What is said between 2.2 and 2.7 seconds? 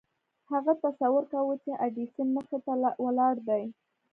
مخې